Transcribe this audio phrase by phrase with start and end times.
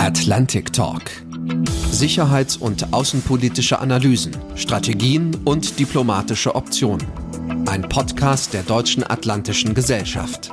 [0.00, 1.02] Atlantic Talk.
[1.90, 7.06] Sicherheits- und außenpolitische Analysen, Strategien und diplomatische Optionen.
[7.66, 10.52] Ein Podcast der Deutschen Atlantischen Gesellschaft.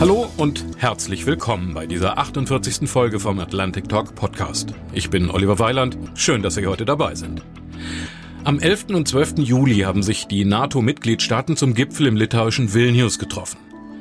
[0.00, 2.90] Hallo und herzlich willkommen bei dieser 48.
[2.90, 4.74] Folge vom Atlantic Talk Podcast.
[4.92, 5.96] Ich bin Oliver Weiland.
[6.16, 7.40] Schön, dass Sie heute dabei sind.
[8.42, 8.86] Am 11.
[8.88, 9.38] und 12.
[9.38, 13.58] Juli haben sich die NATO-Mitgliedstaaten zum Gipfel im litauischen Vilnius getroffen.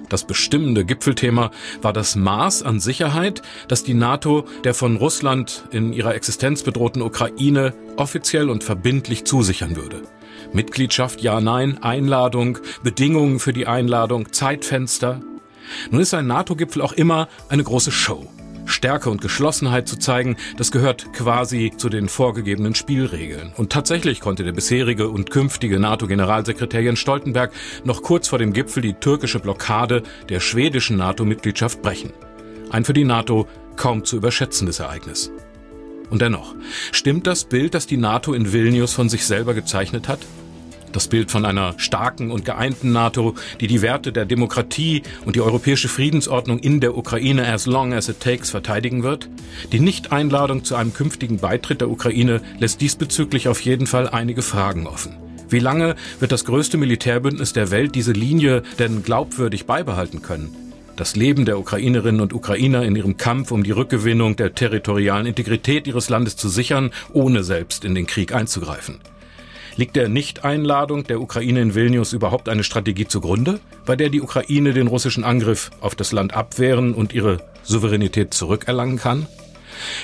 [0.09, 1.51] Das bestimmende Gipfelthema
[1.81, 7.01] war das Maß an Sicherheit, das die NATO der von Russland in ihrer Existenz bedrohten
[7.01, 10.01] Ukraine offiziell und verbindlich zusichern würde.
[10.53, 15.21] Mitgliedschaft ja, nein, Einladung, Bedingungen für die Einladung, Zeitfenster.
[15.89, 18.29] Nun ist ein NATO-Gipfel auch immer eine große Show.
[18.65, 23.51] Stärke und Geschlossenheit zu zeigen, das gehört quasi zu den vorgegebenen Spielregeln.
[23.55, 27.51] Und tatsächlich konnte der bisherige und künftige NATO-Generalsekretär Jens Stoltenberg
[27.83, 32.13] noch kurz vor dem Gipfel die türkische Blockade der schwedischen NATO-Mitgliedschaft brechen.
[32.69, 35.31] Ein für die NATO kaum zu überschätzendes Ereignis.
[36.09, 36.55] Und dennoch,
[36.91, 40.19] stimmt das Bild, das die NATO in Vilnius von sich selber gezeichnet hat?
[40.95, 45.41] Das Bild von einer starken und geeinten NATO, die die Werte der Demokratie und die
[45.41, 49.29] europäische Friedensordnung in der Ukraine as long as it takes verteidigen wird?
[49.73, 54.87] Die Nichteinladung zu einem künftigen Beitritt der Ukraine lässt diesbezüglich auf jeden Fall einige Fragen
[54.87, 55.17] offen.
[55.49, 60.55] Wie lange wird das größte Militärbündnis der Welt diese Linie denn glaubwürdig beibehalten können?
[60.95, 65.87] Das Leben der Ukrainerinnen und Ukrainer in ihrem Kampf um die Rückgewinnung der territorialen Integrität
[65.87, 69.01] ihres Landes zu sichern, ohne selbst in den Krieg einzugreifen.
[69.77, 74.73] Liegt der Nicht-Einladung der Ukraine in Vilnius überhaupt eine Strategie zugrunde, bei der die Ukraine
[74.73, 79.27] den russischen Angriff auf das Land abwehren und ihre Souveränität zurückerlangen kann?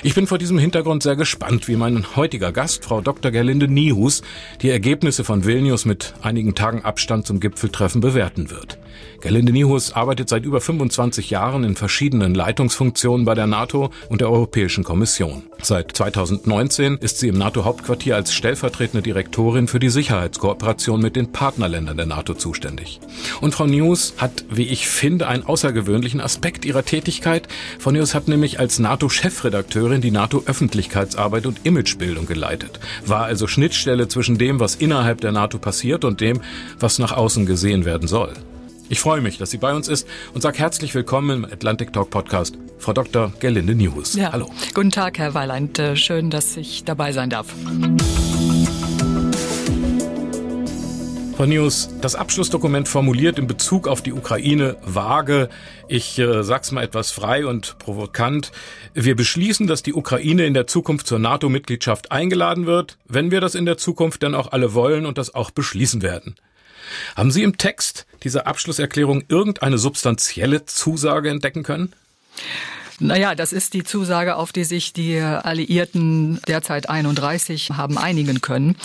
[0.02, 3.30] Ich bin vor diesem Hintergrund sehr gespannt, wie mein heutiger Gast, Frau Dr.
[3.30, 4.22] Gerlinde Niehus,
[4.60, 8.78] die Ergebnisse von Vilnius mit einigen Tagen Abstand zum Gipfeltreffen bewerten wird.
[9.20, 14.30] Gerlinde Niehus arbeitet seit über 25 Jahren in verschiedenen Leitungsfunktionen bei der NATO und der
[14.30, 15.44] Europäischen Kommission.
[15.62, 21.96] Seit 2019 ist sie im NATO-Hauptquartier als stellvertretende Direktorin für die Sicherheitskooperation mit den Partnerländern
[21.96, 23.00] der NATO zuständig.
[23.40, 27.46] Und Frau Niehus hat, wie ich finde, einen außergewöhnlichen Aspekt ihrer Tätigkeit.
[27.78, 34.38] Frau Niehus hat nämlich als NATO-Chefredakteurin die NATO-Öffentlichkeitsarbeit und Imagebildung geleitet, war also Schnittstelle zwischen
[34.38, 36.40] dem, was innerhalb der NATO passiert und dem,
[36.80, 38.32] was nach außen gesehen werden soll.
[38.88, 42.10] Ich freue mich, dass sie bei uns ist und sage herzlich willkommen im Atlantic Talk
[42.10, 43.32] Podcast, Frau Dr.
[43.40, 44.14] Gerlinde Niehus.
[44.14, 44.32] Ja.
[44.32, 44.50] Hallo.
[44.74, 45.78] Guten Tag, Herr Weiland.
[45.78, 47.46] Äh, schön, dass ich dabei sein darf.
[51.36, 55.48] Frau Nius, das Abschlussdokument formuliert in Bezug auf die Ukraine vage,
[55.88, 58.52] ich äh, sag's mal etwas frei und provokant,
[58.94, 63.54] wir beschließen, dass die Ukraine in der Zukunft zur NATO-Mitgliedschaft eingeladen wird, wenn wir das
[63.54, 66.36] in der Zukunft dann auch alle wollen und das auch beschließen werden.
[67.16, 71.92] Haben Sie im Text dieser Abschlusserklärung irgendeine substanzielle Zusage entdecken können?
[73.02, 78.76] Naja, das ist die Zusage, auf die sich die Alliierten derzeit 31 haben einigen können.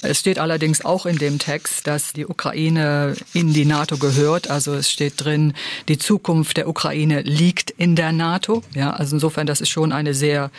[0.00, 4.48] Es steht allerdings auch in dem Text, dass die Ukraine in die NATO gehört.
[4.48, 5.52] Also es steht drin,
[5.88, 8.62] die Zukunft der Ukraine liegt in der NATO.
[8.74, 10.50] Ja, also insofern, das ist schon eine sehr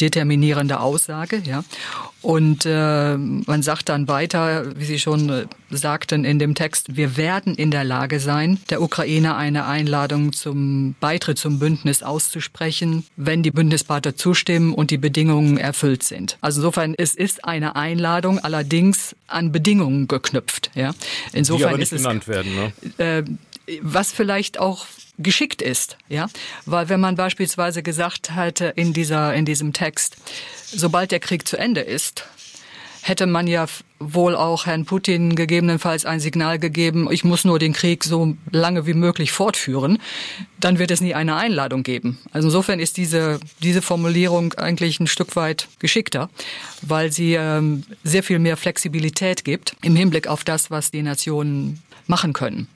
[0.00, 1.42] determinierende Aussage.
[1.44, 1.64] Ja.
[2.24, 7.18] Und äh, man sagt dann weiter, wie Sie schon äh, sagten in dem Text, wir
[7.18, 13.42] werden in der Lage sein, der Ukraine eine Einladung zum Beitritt zum Bündnis auszusprechen, wenn
[13.42, 16.38] die Bündnispartner zustimmen und die Bedingungen erfüllt sind.
[16.40, 20.70] Also insofern, es ist eine Einladung, allerdings an Bedingungen geknüpft.
[20.74, 20.94] Ja.
[21.34, 22.52] Insofern die aber nicht ist genannt es, werden.
[22.54, 22.72] Ne?
[23.04, 23.24] Äh,
[23.82, 24.86] was vielleicht auch
[25.18, 26.28] geschickt ist, ja,
[26.66, 30.16] weil wenn man beispielsweise gesagt hätte in dieser in diesem Text,
[30.66, 32.26] sobald der Krieg zu Ende ist,
[33.02, 33.66] hätte man ja
[33.98, 38.86] wohl auch Herrn Putin gegebenenfalls ein Signal gegeben, ich muss nur den Krieg so lange
[38.86, 39.98] wie möglich fortführen,
[40.58, 42.18] dann wird es nie eine Einladung geben.
[42.32, 46.30] Also insofern ist diese, diese Formulierung eigentlich ein Stück weit geschickter,
[46.82, 51.82] weil sie ähm, sehr viel mehr Flexibilität gibt im Hinblick auf das, was die Nationen
[52.06, 52.68] machen können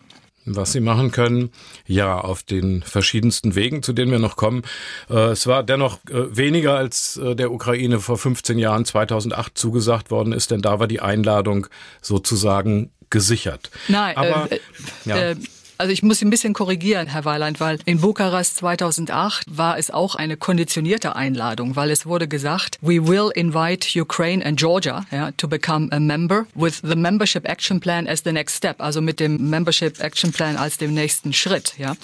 [0.57, 1.51] was sie machen können.
[1.87, 4.63] Ja, auf den verschiedensten Wegen, zu denen wir noch kommen.
[5.11, 10.11] Äh, es war dennoch äh, weniger als äh, der Ukraine vor 15 Jahren 2008 zugesagt
[10.11, 11.67] worden ist, denn da war die Einladung
[12.03, 13.71] sozusagen gesichert.
[13.89, 14.61] Nein, aber äh,
[15.05, 15.17] ja.
[15.17, 15.37] Äh,
[15.79, 20.17] also ich muss ein bisschen korrigieren, Herr Weiland, weil in Bukarest 2008 war es auch
[20.17, 25.47] eine konditionierte Einladung, weil es wurde gesagt, we will invite Ukraine and Georgia yeah, to
[25.47, 29.49] become a member with the Membership Action Plan as the next step, also mit dem
[29.49, 31.75] Membership Action Plan als dem nächsten Schritt.
[31.79, 31.95] Ja.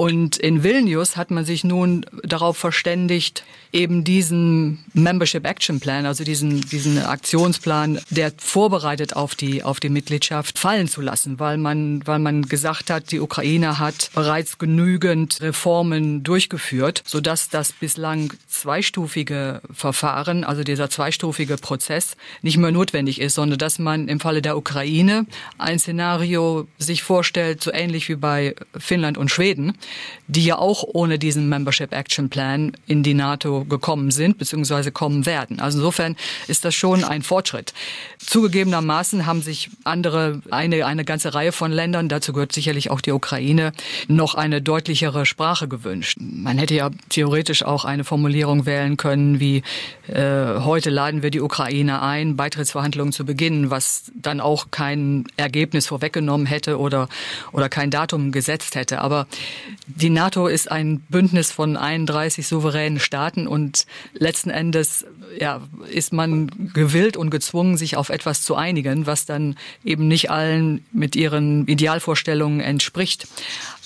[0.00, 6.24] Und in Vilnius hat man sich nun darauf verständigt, eben diesen Membership Action Plan, also
[6.24, 12.00] diesen, diesen Aktionsplan, der vorbereitet auf die, auf die Mitgliedschaft, fallen zu lassen, weil man,
[12.06, 19.60] weil man gesagt hat, die Ukraine hat bereits genügend Reformen durchgeführt, sodass das bislang zweistufige
[19.70, 24.56] Verfahren, also dieser zweistufige Prozess nicht mehr notwendig ist, sondern dass man im Falle der
[24.56, 25.26] Ukraine
[25.58, 29.74] ein Szenario sich vorstellt, so ähnlich wie bei Finnland und Schweden,
[30.26, 34.90] die ja auch ohne diesen Membership Action Plan in die NATO gekommen sind bzw.
[34.90, 35.60] kommen werden.
[35.60, 36.16] Also insofern
[36.46, 37.72] ist das schon ein Fortschritt.
[38.18, 43.12] Zugegebenermaßen haben sich andere, eine, eine ganze Reihe von Ländern, dazu gehört sicherlich auch die
[43.12, 43.72] Ukraine,
[44.08, 46.18] noch eine deutlichere Sprache gewünscht.
[46.20, 49.62] Man hätte ja theoretisch auch eine Formulierung wählen können wie
[50.06, 55.86] äh, heute laden wir die Ukraine ein, Beitrittsverhandlungen zu beginnen, was dann auch kein Ergebnis
[55.86, 57.08] vorweggenommen hätte oder,
[57.52, 59.00] oder kein Datum gesetzt hätte.
[59.00, 59.26] Aber
[59.86, 65.04] die NATO ist ein Bündnis von 31 souveränen Staaten und letzten Endes
[65.38, 65.60] ja,
[65.90, 70.84] ist man gewillt und gezwungen, sich auf etwas zu einigen, was dann eben nicht allen
[70.92, 73.26] mit ihren Idealvorstellungen entspricht.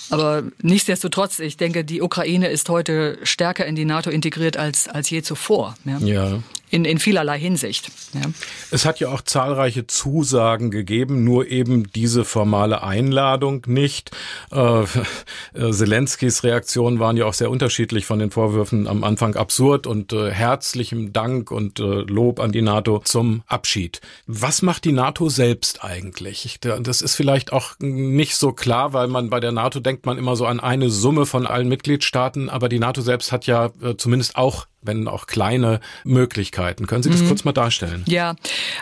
[0.09, 5.09] Aber nichtsdestotrotz, ich denke, die Ukraine ist heute stärker in die NATO integriert als, als
[5.09, 5.75] je zuvor.
[5.85, 5.97] Ja.
[5.97, 6.43] ja
[6.75, 7.89] in, in vielerlei Hinsicht.
[8.13, 8.21] Ja.
[8.69, 14.11] Es hat ja auch zahlreiche Zusagen gegeben, nur eben diese formale Einladung nicht.
[14.51, 19.87] Äh, äh, Zelenskis Reaktionen waren ja auch sehr unterschiedlich von den Vorwürfen am Anfang absurd
[19.87, 24.01] und äh, herzlichem Dank und äh, Lob an die NATO zum Abschied.
[24.27, 26.59] Was macht die NATO selbst eigentlich?
[26.59, 30.35] Das ist vielleicht auch nicht so klar, weil man bei der NATO denkt man immer
[30.35, 34.35] so an eine Summe von allen Mitgliedstaaten, aber die NATO selbst hat ja äh, zumindest
[34.35, 36.87] auch wenn auch kleine Möglichkeiten.
[36.87, 37.27] Können Sie das mhm.
[37.27, 38.03] kurz mal darstellen?
[38.07, 38.35] Ja,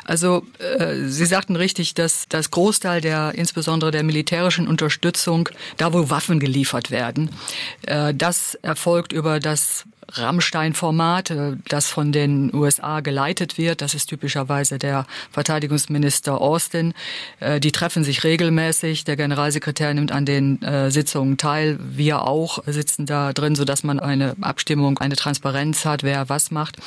[0.06, 6.10] also äh, Sie sagten richtig, dass das Großteil der, insbesondere der militärischen Unterstützung, da wo
[6.10, 7.30] Waffen geliefert werden,
[7.84, 13.82] äh, das erfolgt über das Rammstein-Format, äh, das von den USA geleitet wird.
[13.82, 16.94] Das ist typischerweise der Verteidigungsminister Austin.
[17.40, 19.04] Äh, die treffen sich regelmäßig.
[19.04, 21.80] Der Generalsekretär nimmt an den äh, Sitzungen teil.
[21.82, 26.78] Wir auch sitzen da drin, sodass man eine Abstimmung, eine Transparenz hat, wer was macht.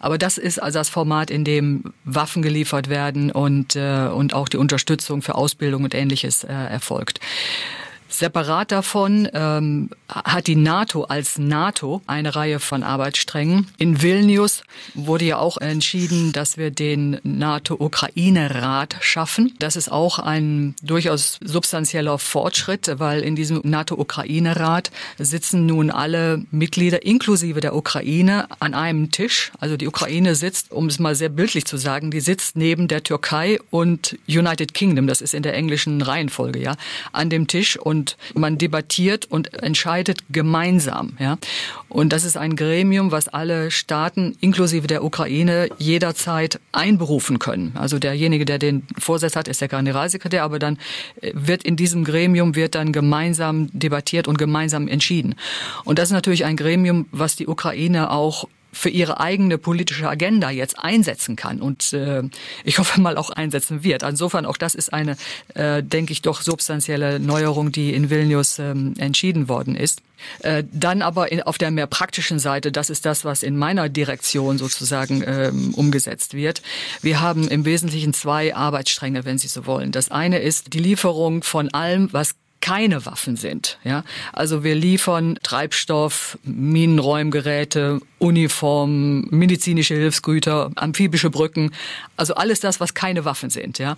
[0.00, 4.56] Aber das ist also das Format, in dem Waffen geliefert werden und, und auch die
[4.56, 7.20] Unterstützung für Ausbildung und ähnliches erfolgt.
[8.18, 13.68] Separat davon ähm, hat die NATO als NATO eine Reihe von Arbeitssträngen.
[13.78, 14.62] In Vilnius
[14.94, 19.54] wurde ja auch entschieden, dass wir den NATO-Ukraine-Rat schaffen.
[19.58, 27.04] Das ist auch ein durchaus substanzieller Fortschritt, weil in diesem NATO-Ukraine-Rat sitzen nun alle Mitglieder
[27.04, 29.52] inklusive der Ukraine an einem Tisch.
[29.58, 33.02] Also die Ukraine sitzt, um es mal sehr bildlich zu sagen, die sitzt neben der
[33.02, 36.76] Türkei und United Kingdom, das ist in der englischen Reihenfolge, ja,
[37.12, 38.03] an dem Tisch und
[38.34, 41.16] und man debattiert und entscheidet gemeinsam.
[41.18, 41.38] Ja?
[41.88, 47.72] Und das ist ein Gremium, was alle Staaten inklusive der Ukraine jederzeit einberufen können.
[47.76, 50.78] Also derjenige, der den Vorsitz hat, ist der Generalsekretär, aber dann
[51.20, 55.34] äh, wird in diesem Gremium wird dann gemeinsam debattiert und gemeinsam entschieden.
[55.84, 60.50] Und das ist natürlich ein Gremium, was die Ukraine auch für ihre eigene politische Agenda
[60.50, 62.22] jetzt einsetzen kann und äh,
[62.64, 64.02] ich hoffe mal auch einsetzen wird.
[64.02, 65.16] Insofern auch das ist eine,
[65.54, 70.02] äh, denke ich, doch substanzielle Neuerung, die in Vilnius ähm, entschieden worden ist.
[70.40, 73.88] Äh, dann aber in, auf der mehr praktischen Seite, das ist das, was in meiner
[73.88, 76.62] Direktion sozusagen ähm, umgesetzt wird.
[77.02, 79.92] Wir haben im Wesentlichen zwei Arbeitsstränge, wenn Sie so wollen.
[79.92, 83.78] Das eine ist die Lieferung von allem, was keine Waffen sind.
[83.84, 84.04] Ja?
[84.32, 91.72] Also wir liefern Treibstoff, Minenräumgeräte, Uniformen, medizinische Hilfsgüter, amphibische Brücken,
[92.16, 93.78] also alles das, was keine Waffen sind.
[93.78, 93.96] Ja?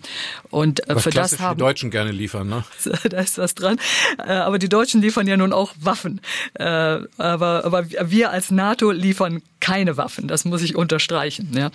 [0.51, 2.49] Und äh, was für das haben die Deutschen gerne liefern.
[2.49, 2.65] Ne?
[3.11, 3.79] da ist was dran.
[4.19, 6.21] Äh, aber die Deutschen liefern ja nun auch Waffen.
[6.55, 10.29] Äh, aber, aber wir als NATO liefern keine Waffen.
[10.29, 11.51] Das muss ich unterstreichen.
[11.55, 11.71] Ja.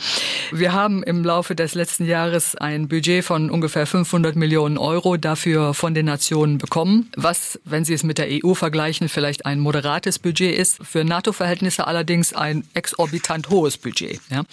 [0.52, 5.74] Wir haben im Laufe des letzten Jahres ein Budget von ungefähr 500 Millionen Euro dafür
[5.74, 10.20] von den Nationen bekommen, was, wenn Sie es mit der EU vergleichen, vielleicht ein moderates
[10.20, 10.78] Budget ist.
[10.82, 14.22] Für NATO-Verhältnisse allerdings ein exorbitant hohes Budget.
[14.30, 14.44] Ja.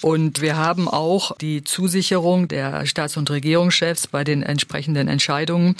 [0.00, 5.76] Und wir haben auch die Zusicherung der Staats- und Regierungschefs bei den entsprechenden Entscheidungen,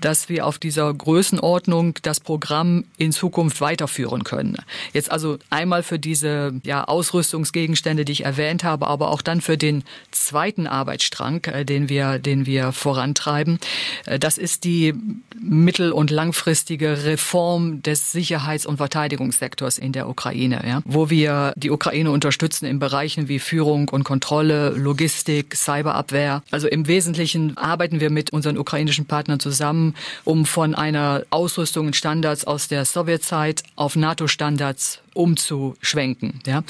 [0.00, 4.56] dass wir auf dieser Größenordnung das Programm in Zukunft weiterführen können.
[4.92, 9.40] Jetzt also einmal für diese diese ja, Ausrüstungsgegenstände, die ich erwähnt habe, aber auch dann
[9.40, 13.58] für den zweiten Arbeitsstrang, äh, den wir, den wir vorantreiben.
[14.06, 14.94] Äh, das ist die
[15.40, 21.70] mittel- und langfristige Reform des Sicherheits- und Verteidigungssektors in der Ukraine, ja, wo wir die
[21.70, 26.42] Ukraine unterstützen in Bereichen wie Führung und Kontrolle, Logistik, Cyberabwehr.
[26.50, 29.94] Also im Wesentlichen arbeiten wir mit unseren ukrainischen Partnern zusammen,
[30.24, 36.40] um von einer Ausrüstung und Standards aus der Sowjetzeit auf NATO-Standards umzuschwenken.
[36.46, 36.62] Ja?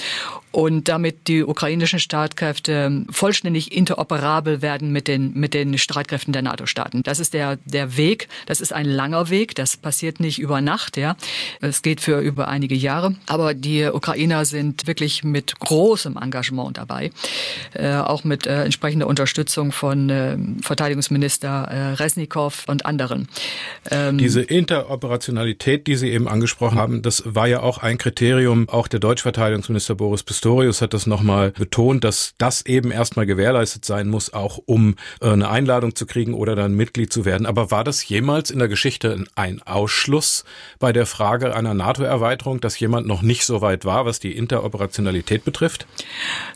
[0.52, 7.02] Und damit die ukrainischen Streitkräfte vollständig interoperabel werden mit den, mit den Streitkräften der NATO-Staaten.
[7.02, 8.28] Das ist der, der Weg.
[8.46, 9.54] Das ist ein langer Weg.
[9.54, 10.96] Das passiert nicht über Nacht.
[10.96, 11.16] Ja?
[11.60, 13.14] Es geht für über einige Jahre.
[13.26, 17.10] Aber die Ukrainer sind wirklich mit großem Engagement dabei.
[17.74, 23.28] Äh, auch mit äh, entsprechender Unterstützung von äh, Verteidigungsminister Resnikow und anderen.
[23.90, 28.70] Ähm, Diese Interoperationalität, die Sie eben angesprochen haben, das war ja auch ein Kriterium, Ministerium,
[28.70, 33.84] auch der deutsche Verteidigungsminister Boris Pistorius hat das nochmal betont, dass das eben erstmal gewährleistet
[33.84, 37.46] sein muss, auch um äh, eine Einladung zu kriegen oder dann Mitglied zu werden.
[37.46, 40.44] Aber war das jemals in der Geschichte ein Ausschluss
[40.78, 45.44] bei der Frage einer NATO-Erweiterung, dass jemand noch nicht so weit war, was die Interoperationalität
[45.44, 45.86] betrifft?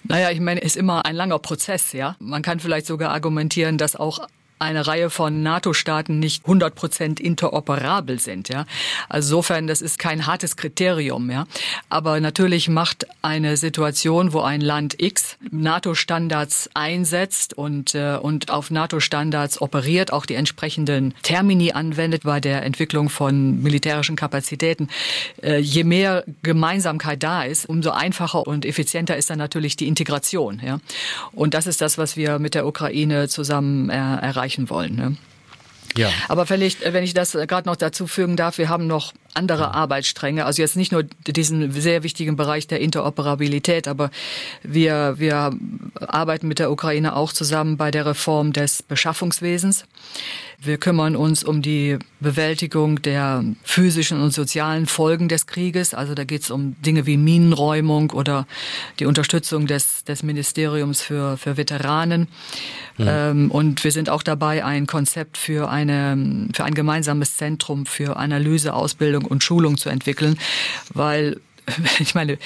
[0.05, 2.17] Naja, ich meine, ist immer ein langer Prozess, ja.
[2.19, 4.21] Man kann vielleicht sogar argumentieren, dass auch
[4.65, 8.49] eine Reihe von NATO-Staaten nicht 100 Prozent interoperabel sind.
[8.49, 8.67] Ja?
[9.09, 11.29] Also insofern, das ist kein hartes Kriterium.
[11.29, 11.49] Ja?
[11.89, 18.71] Aber natürlich macht eine Situation, wo ein Land X NATO-Standards einsetzt und, äh, und auf
[18.71, 24.89] NATO-Standards operiert, auch die entsprechenden Termini anwendet bei der Entwicklung von militärischen Kapazitäten.
[25.43, 30.63] Äh, je mehr Gemeinsamkeit da ist, umso einfacher und effizienter ist dann natürlich die Integration.
[30.65, 30.79] Ja?
[31.33, 34.95] Und das ist das, was wir mit der Ukraine zusammen äh, erreichen erreichen wollen.
[34.95, 35.17] Ne?
[35.97, 36.11] Ja.
[36.29, 40.45] Aber vielleicht, wenn ich das gerade noch dazu fügen darf, wir haben noch andere Arbeitsstränge.
[40.45, 44.11] Also jetzt nicht nur diesen sehr wichtigen Bereich der Interoperabilität, aber
[44.63, 45.53] wir, wir
[46.01, 49.85] arbeiten mit der Ukraine auch zusammen bei der Reform des Beschaffungswesens.
[50.59, 55.93] Wir kümmern uns um die Bewältigung der physischen und sozialen Folgen des Krieges.
[55.93, 58.47] Also da geht es um Dinge wie Minenräumung oder
[58.99, 62.29] die Unterstützung des, des Ministeriums für, für Veteranen.
[62.97, 63.31] Ja.
[63.31, 68.17] Ähm, und wir sind auch dabei, ein Konzept für, eine, für ein gemeinsames Zentrum für
[68.17, 70.39] Analyse, Ausbildung Ausbildung und Schulung zu entwickeln,
[70.93, 71.41] weil
[71.99, 72.39] ich meine,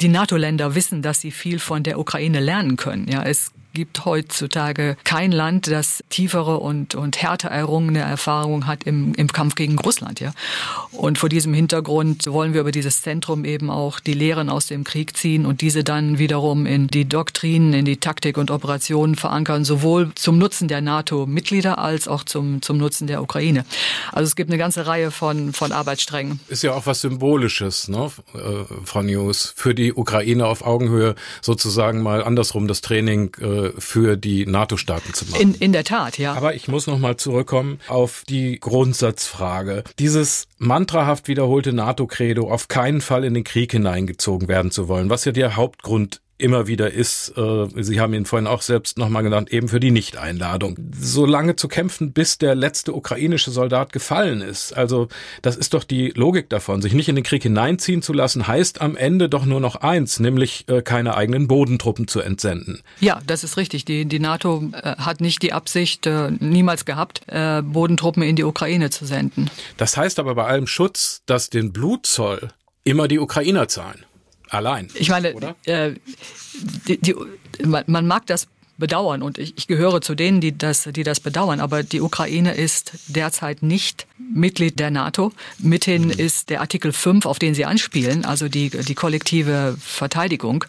[0.00, 3.08] die NATO-Länder wissen, dass sie viel von der Ukraine lernen können.
[3.08, 9.12] Ja, es gibt heutzutage kein Land, das tiefere und, und härter errungene Erfahrungen hat im,
[9.16, 10.18] im Kampf gegen Russland.
[10.18, 10.32] Ja.
[10.92, 14.82] Und vor diesem Hintergrund wollen wir über dieses Zentrum eben auch die Lehren aus dem
[14.82, 19.66] Krieg ziehen und diese dann wiederum in die Doktrinen, in die Taktik und Operationen verankern,
[19.66, 23.66] sowohl zum Nutzen der NATO-Mitglieder als auch zum, zum Nutzen der Ukraine.
[24.10, 26.40] Also es gibt eine ganze Reihe von, von Arbeitssträngen.
[26.48, 28.38] Ist ja auch was Symbolisches, ne, äh,
[28.86, 34.46] Frau News, für die Ukraine auf Augenhöhe sozusagen mal andersrum das Training äh, für die
[34.46, 35.40] NATO-Staaten zu machen.
[35.40, 36.34] In, in der Tat, ja.
[36.34, 39.84] Aber ich muss noch mal zurückkommen auf die Grundsatzfrage.
[39.98, 45.24] Dieses mantrahaft wiederholte NATO-Credo, auf keinen Fall in den Krieg hineingezogen werden zu wollen, was
[45.24, 49.52] ja der Hauptgrund immer wieder ist, äh, Sie haben ihn vorhin auch selbst nochmal genannt,
[49.52, 50.78] eben für die Nicht-Einladung.
[50.98, 54.76] So lange zu kämpfen, bis der letzte ukrainische Soldat gefallen ist.
[54.76, 55.08] Also
[55.42, 56.82] das ist doch die Logik davon.
[56.82, 60.20] Sich nicht in den Krieg hineinziehen zu lassen, heißt am Ende doch nur noch eins,
[60.20, 62.82] nämlich äh, keine eigenen Bodentruppen zu entsenden.
[63.00, 63.84] Ja, das ist richtig.
[63.84, 66.08] Die, die NATO äh, hat nicht die Absicht,
[66.40, 69.50] niemals gehabt, Bodentruppen in die Ukraine zu senden.
[69.76, 72.50] Das heißt aber bei allem Schutz, dass den Blutzoll
[72.84, 74.05] immer die Ukrainer zahlen
[74.50, 74.88] allein.
[74.94, 75.34] Ich meine,
[75.64, 75.94] äh,
[76.88, 77.14] die, die,
[77.64, 78.48] man, mag das
[78.78, 81.60] bedauern und ich, ich gehöre zu denen, die das, die das bedauern.
[81.60, 85.32] Aber die Ukraine ist derzeit nicht Mitglied der NATO.
[85.58, 86.10] Mithin mhm.
[86.10, 90.64] ist der Artikel 5, auf den Sie anspielen, also die, die kollektive Verteidigung,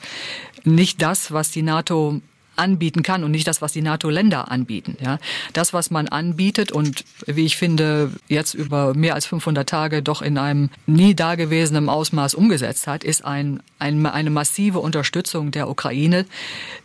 [0.64, 2.22] nicht das, was die NATO
[2.58, 4.98] anbieten kann und nicht das, was die NATO-Länder anbieten.
[5.04, 5.20] Ja,
[5.54, 10.22] das, was man anbietet und wie ich finde jetzt über mehr als 500 Tage doch
[10.22, 16.26] in einem nie dagewesenen Ausmaß umgesetzt hat, ist ein, ein, eine massive Unterstützung der Ukraine,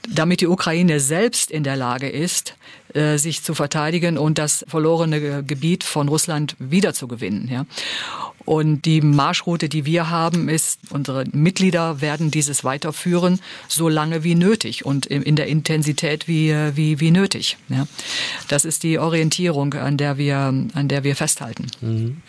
[0.08, 2.54] damit die Ukraine selbst in der Lage ist,
[2.94, 7.49] äh, sich zu verteidigen und das verlorene Gebiet von Russland wiederzugewinnen.
[7.49, 7.66] Ja.
[8.44, 14.34] Und die Marschroute, die wir haben, ist, unsere Mitglieder werden dieses weiterführen, so lange wie
[14.34, 17.56] nötig und in der Intensität wie, wie, wie nötig.
[17.68, 17.87] Ja.
[18.49, 21.68] Das ist die Orientierung, an der wir, an der wir festhalten.
[21.80, 22.22] Mhm.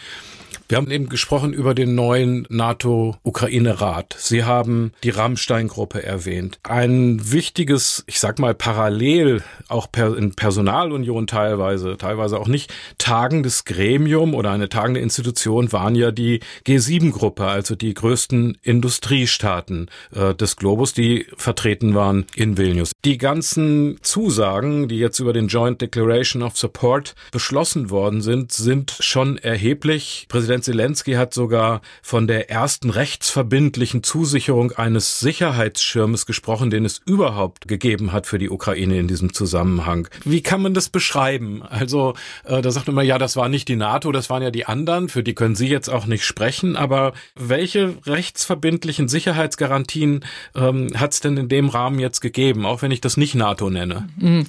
[0.70, 4.16] Wir haben eben gesprochen über den neuen NATO-Ukraine-Rat.
[4.18, 6.60] Sie haben die Rammstein-Gruppe erwähnt.
[6.64, 14.34] Ein wichtiges, ich sag mal parallel, auch in Personalunion teilweise, teilweise auch nicht, tagendes Gremium
[14.34, 20.94] oder eine tagende Institution waren ja die G7-Gruppe, also die größten Industriestaaten äh, des Globus,
[20.94, 22.94] die vertreten waren in Vilnius.
[23.04, 28.96] Die ganzen Zusagen, die jetzt über den Joint Declaration of Support beschlossen worden sind, sind
[29.00, 30.26] schon erheblich.
[30.30, 37.68] Präsident Zelensky hat sogar von der ersten rechtsverbindlichen Zusicherung eines Sicherheitsschirmes gesprochen, den es überhaupt
[37.68, 40.08] gegeben hat für die Ukraine in diesem Zusammenhang.
[40.24, 41.64] Wie kann man das beschreiben?
[41.64, 44.52] Also äh, da sagt man immer, ja, das war nicht die NATO, das waren ja
[44.52, 50.90] die anderen, für die können Sie jetzt auch nicht sprechen, aber welche rechtsverbindlichen Sicherheitsgarantien ähm,
[50.96, 54.08] hat es denn in dem Rahmen jetzt gegeben, auch wenn ich das nicht NATO nenne?
[54.18, 54.46] Mhm.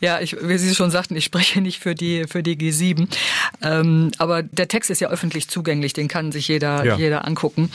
[0.00, 3.08] Ja, ich, wie Sie schon sagten, ich spreche nicht für die, für die G7,
[3.62, 6.96] ähm, aber der Text ist ja öffentlich zugänglich, den kann sich jeder, ja.
[6.96, 7.70] jeder angucken.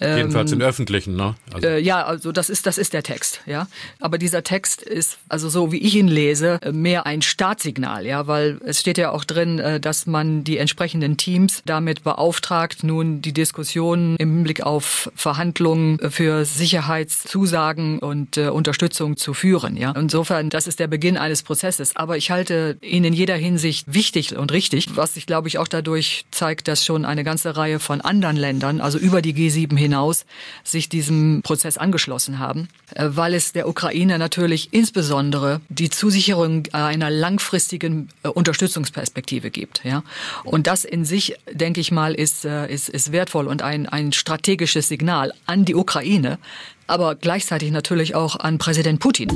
[0.00, 1.34] Jedenfalls ähm, in öffentlichen, ne?
[1.52, 1.66] Also.
[1.66, 3.66] Äh, ja, also das ist, das ist der Text, ja.
[4.00, 8.60] Aber dieser Text ist, also so wie ich ihn lese, mehr ein Startsignal, ja, weil
[8.64, 13.32] es steht ja auch drin, äh, dass man die entsprechenden Teams damit beauftragt, nun die
[13.32, 19.92] Diskussion im Hinblick auf Verhandlungen für Sicherheitszusagen und äh, Unterstützung zu führen, ja.
[19.92, 21.96] Insofern, das ist der Beginn eines Prozesses.
[21.96, 25.68] Aber ich halte ihn in jeder Hinsicht wichtig und richtig, was sich, glaube ich, auch
[25.68, 30.24] dadurch zeigt, dass schon eine ganze Reihe von anderen Ländern, also über die G7 hinaus,
[30.64, 37.10] sich diesem Prozess angeschlossen haben, äh, weil es der Ukraine natürlich insbesondere die Zusicherung einer
[37.10, 39.84] langfristigen äh, Unterstützungsperspektive gibt.
[39.84, 40.02] Ja?
[40.44, 44.12] Und das in sich, denke ich mal, ist, äh, ist, ist wertvoll und ein, ein
[44.12, 46.38] strategisches Signal an die Ukraine,
[46.86, 49.28] aber gleichzeitig natürlich auch an Präsident Putin.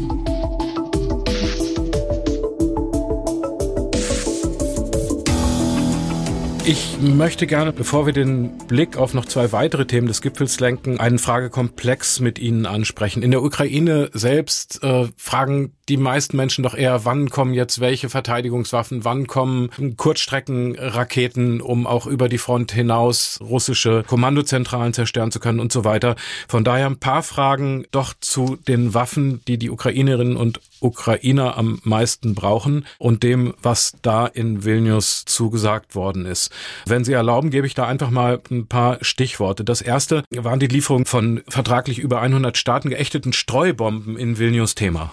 [6.66, 10.98] Ich möchte gerne, bevor wir den Blick auf noch zwei weitere Themen des Gipfels lenken,
[10.98, 13.22] einen Fragekomplex mit Ihnen ansprechen.
[13.22, 18.08] In der Ukraine selbst äh, fragen die meisten Menschen doch eher, wann kommen jetzt welche
[18.08, 19.68] Verteidigungswaffen, wann kommen
[19.98, 26.16] Kurzstreckenraketen, um auch über die Front hinaus russische Kommandozentralen zerstören zu können und so weiter.
[26.48, 31.80] Von daher ein paar Fragen doch zu den Waffen, die die Ukrainerinnen und Ukrainer am
[31.82, 36.50] meisten brauchen und dem, was da in Vilnius zugesagt worden ist.
[36.86, 39.64] Wenn Sie erlauben, gebe ich da einfach mal ein paar Stichworte.
[39.64, 45.12] Das erste waren die Lieferung von vertraglich über 100 Staaten geächteten Streubomben in Vilnius Thema.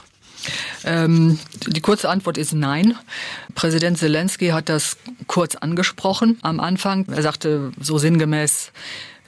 [0.83, 2.95] Ähm, die kurze Antwort ist nein.
[3.53, 4.97] Präsident Zelensky hat das
[5.27, 7.05] kurz angesprochen am Anfang.
[7.09, 8.71] Er sagte so sinngemäß,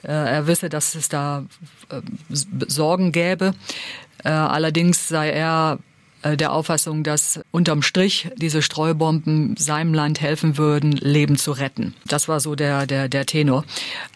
[0.02, 1.44] äh, er wisse, dass es da
[1.90, 3.54] äh, Sorgen gäbe.
[4.24, 5.78] Äh, allerdings sei er
[6.24, 11.94] der Auffassung, dass unterm Strich diese Streubomben seinem Land helfen würden, Leben zu retten.
[12.06, 13.64] Das war so der, der, der Tenor.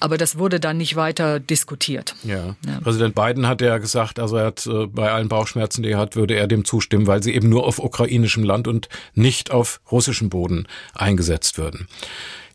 [0.01, 2.15] Aber das wurde dann nicht weiter diskutiert.
[2.25, 2.57] Ja.
[2.67, 2.81] ja.
[2.83, 6.17] Präsident Biden hat ja gesagt, also er hat äh, bei allen Bauchschmerzen, die er hat,
[6.17, 10.31] würde er dem zustimmen, weil sie eben nur auf ukrainischem Land und nicht auf russischem
[10.31, 11.89] Boden eingesetzt würden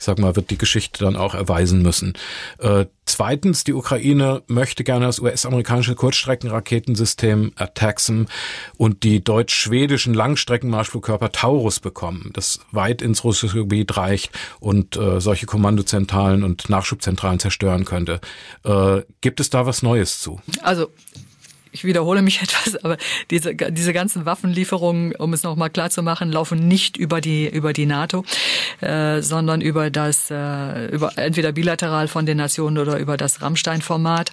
[0.04, 2.14] sag mal, wird die Geschichte dann auch erweisen müssen.
[2.60, 8.26] Äh, zweitens, die Ukraine möchte gerne das US-amerikanische Kurzstreckenraketensystem ATACSM
[8.78, 15.46] und die deutsch-schwedischen Langstreckenmarschflugkörper Taurus bekommen, das weit ins russische Gebiet reicht und äh, solche
[15.46, 18.20] Kommandozentralen und Nachschubzentralen zerstören könnte.
[18.64, 20.42] Äh, gibt es da was Neues zu?
[20.62, 20.90] Also
[21.74, 22.98] ich wiederhole mich etwas, aber
[23.30, 27.74] diese, diese ganzen Waffenlieferungen, um es nochmal klar zu machen, laufen nicht über die, über
[27.74, 28.24] die NATO,
[28.80, 34.32] äh, sondern über das, äh, über entweder bilateral von den Nationen oder über das Rammstein-Format.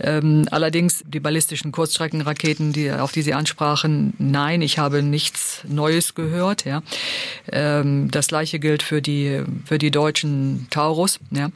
[0.00, 6.14] Ähm, allerdings die ballistischen Kurzstreckenraketen, die, auf die Sie ansprachen, nein, ich habe nichts Neues
[6.14, 6.64] gehört.
[6.64, 6.82] Ja.
[7.50, 11.20] Ähm, das gleiche gilt für die, für die deutschen Taurus.
[11.30, 11.50] Ja.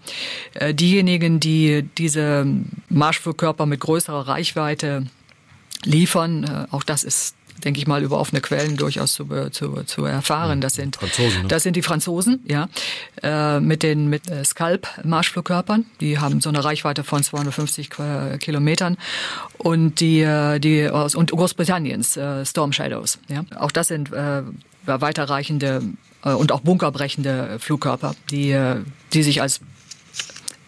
[0.55, 2.47] Äh, diejenigen, die diese
[2.89, 5.08] Marschflugkörper mit größerer Reichweite
[5.85, 6.45] liefern.
[6.45, 10.61] Äh, auch das ist denke ich mal, über offene Quellen durchaus zu, zu, zu erfahren.
[10.61, 11.49] Das sind, Franzosen, ne?
[11.49, 12.69] das sind die Franzosen, ja,
[13.23, 15.87] äh, mit den mit äh, Scalp-Marschflugkörpern.
[16.01, 17.91] Die haben so eine Reichweite von 250
[18.41, 18.97] Kilometern
[19.59, 20.27] und die,
[20.61, 23.19] die aus und Großbritanniens äh, Storm Shadows.
[23.29, 24.43] Ja, auch das sind äh,
[24.87, 25.83] weiterreichende
[26.23, 28.59] und auch bunkerbrechende Flugkörper, die,
[29.13, 29.61] die sich als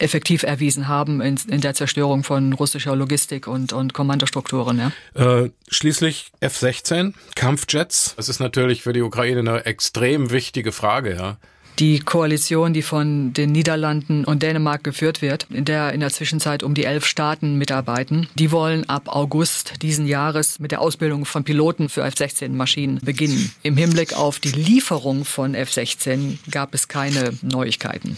[0.01, 4.93] effektiv erwiesen haben in, in der Zerstörung von russischer Logistik und, und Kommandostrukturen.
[5.15, 5.43] Ja.
[5.43, 8.15] Äh, schließlich F-16, Kampfjets.
[8.17, 11.15] Das ist natürlich für die Ukraine eine extrem wichtige Frage.
[11.15, 11.37] Ja
[11.81, 16.63] die Koalition, die von den Niederlanden und Dänemark geführt wird, in der in der Zwischenzeit
[16.63, 21.43] um die elf Staaten mitarbeiten, die wollen ab August diesen Jahres mit der Ausbildung von
[21.43, 23.51] Piloten für F-16-Maschinen beginnen.
[23.63, 28.17] Im Hinblick auf die Lieferung von F-16 gab es keine Neuigkeiten.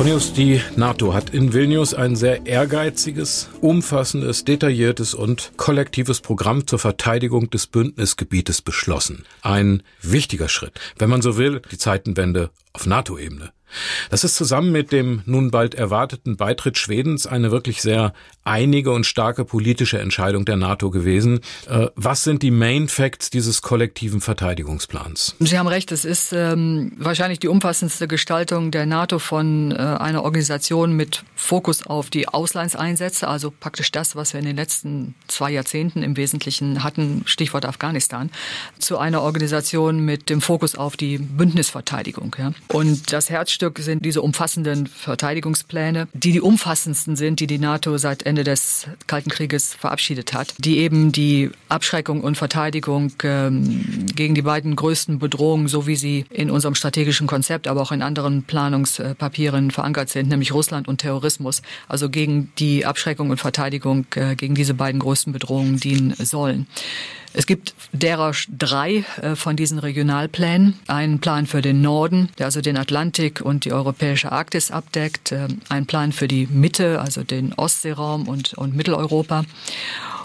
[0.00, 6.78] Cornelius, die NATO hat in Vilnius ein sehr ehrgeiziges, umfassendes, detailliertes und kollektives Programm zur
[6.78, 9.26] Verteidigung des Bündnisgebietes beschlossen.
[9.42, 13.52] Ein wichtiger Schritt, wenn man so will, die Zeitenwende auf NATO-Ebene.
[14.10, 18.12] Das ist zusammen mit dem nun bald erwarteten Beitritt Schwedens eine wirklich sehr
[18.44, 21.40] einige und starke politische Entscheidung der NATO gewesen.
[21.68, 25.36] Äh, was sind die Main Facts dieses kollektiven Verteidigungsplans?
[25.38, 30.24] Sie haben recht, es ist ähm, wahrscheinlich die umfassendste Gestaltung der NATO von äh, einer
[30.24, 35.50] Organisation mit Fokus auf die Auslandseinsätze, also praktisch das, was wir in den letzten zwei
[35.50, 38.30] Jahrzehnten im Wesentlichen hatten, Stichwort Afghanistan,
[38.78, 42.34] zu einer Organisation mit dem Fokus auf die Bündnisverteidigung.
[42.38, 42.52] Ja.
[42.68, 43.30] Und das
[43.60, 48.86] Herzstück sind diese umfassenden Verteidigungspläne, die die umfassendsten sind, die die NATO seit Ende des
[49.06, 55.18] Kalten Krieges verabschiedet hat, die eben die Abschreckung und Verteidigung ähm, gegen die beiden größten
[55.18, 60.30] Bedrohungen, so wie sie in unserem strategischen Konzept, aber auch in anderen Planungspapieren verankert sind,
[60.30, 65.34] nämlich Russland und Terrorismus, also gegen die Abschreckung und Verteidigung äh, gegen diese beiden größten
[65.34, 66.66] Bedrohungen dienen sollen.
[67.32, 70.74] Es gibt derer drei äh, von diesen Regionalplänen.
[70.88, 75.32] Einen Plan für den Norden, der also den Atlantik und die europäische Arktis abdeckt.
[75.32, 79.44] Äh, ein Plan für die Mitte, also den Ostseeraum und, und Mitteleuropa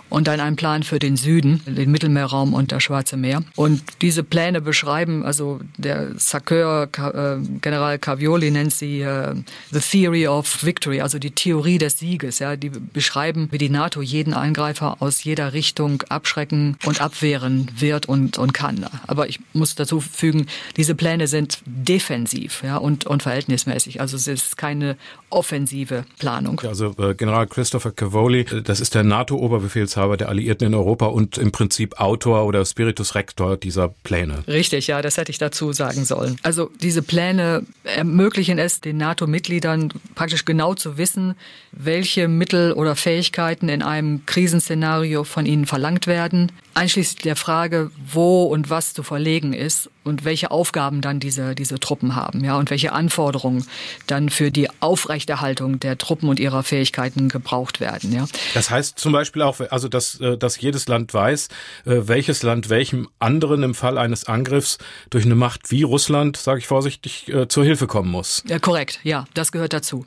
[0.10, 3.44] und dann einen Plan für den Süden, den Mittelmeerraum und das Schwarze Meer.
[3.56, 9.36] Und diese Pläne beschreiben, also der Sacceur, äh, General Cavioli nennt sie äh,
[9.72, 12.40] The Theory of Victory, also die Theorie des Sieges.
[12.40, 18.08] Ja, die beschreiben, wie die NATO jeden Eingreifer aus jeder Richtung abschrecken und abwehren wird
[18.08, 18.86] und, und kann.
[19.08, 20.46] Aber ich muss dazu fügen,
[20.78, 24.02] diese Pläne sind defensiv ja, und, und verhältnismäßig.
[24.02, 24.98] Also es ist keine
[25.30, 26.62] offensive Planung.
[26.62, 31.08] Also äh, General Christopher Cavoli, äh, das ist der NATO-Oberbefehlshaber Befehlshaber der Alliierten in Europa
[31.08, 34.44] und im Prinzip Autor oder Spiritus Rector dieser Pläne.
[34.48, 36.38] Richtig, ja, das hätte ich dazu sagen sollen.
[36.44, 41.36] Also diese Pläne ermöglichen es den NATO-Mitgliedern praktisch genau zu wissen,
[41.72, 48.44] welche Mittel oder Fähigkeiten in einem Krisenszenario von ihnen verlangt werden, einschließlich der Frage, wo
[48.44, 52.70] und was zu verlegen ist und welche Aufgaben dann diese, diese Truppen haben, ja, und
[52.70, 53.66] welche Anforderungen
[54.08, 58.26] dann für die Aufrechterhaltung der Truppen und ihrer Fähigkeiten gebraucht werden, ja.
[58.54, 61.48] Das heißt zum Beispiel auch, also dass, äh, dass jedes Land weiß,
[61.86, 64.78] äh, welches Land welchem anderen im Fall eines Angriffs
[65.10, 68.44] durch eine Macht wie Russland, sage ich vorsichtig, äh, zur Hilfe kommen muss.
[68.48, 70.06] Ja, korrekt, ja, das gehört dazu.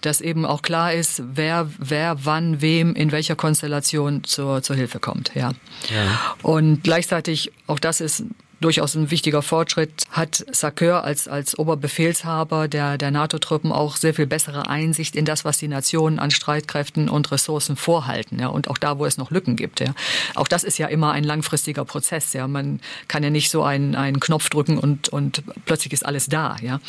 [0.00, 4.98] Dass eben auch klar ist, wer, wer wann wem in welcher Konstellation zur, zur Hilfe
[4.98, 5.52] kommt, ja.
[5.94, 6.07] ja.
[6.42, 8.24] Und gleichzeitig, auch das ist
[8.60, 14.26] durchaus ein wichtiger Fortschritt, hat Sakur als, als Oberbefehlshaber der, der NATO-Truppen auch sehr viel
[14.26, 18.38] bessere Einsicht in das, was die Nationen an Streitkräften und Ressourcen vorhalten.
[18.40, 19.80] Ja, und auch da, wo es noch Lücken gibt.
[19.80, 19.94] Ja.
[20.34, 22.32] Auch das ist ja immer ein langfristiger Prozess.
[22.32, 22.48] Ja.
[22.48, 26.56] Man kann ja nicht so einen, einen Knopf drücken und, und plötzlich ist alles da.
[26.60, 26.80] Ja.